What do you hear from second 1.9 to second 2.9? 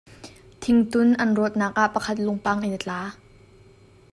pakhat lungpang in a